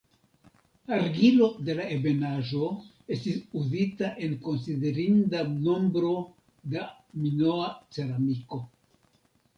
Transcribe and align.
Argilo 0.95 1.49
de 1.67 1.73
la 1.79 1.83
ebenaĵo 1.95 2.69
estis 3.17 3.37
uzita 3.61 4.09
en 4.29 4.33
konsiderinda 4.47 5.45
nombro 5.67 6.15
da 6.75 6.87
minoa 7.27 7.69
ceramiko. 7.99 8.65